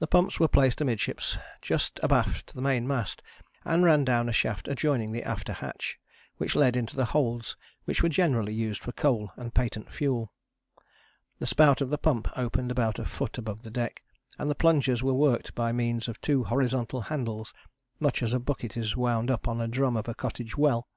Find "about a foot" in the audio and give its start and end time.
12.72-13.38